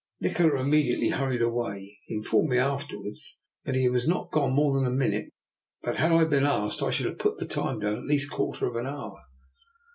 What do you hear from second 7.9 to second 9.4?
at at least a quarter of an hour.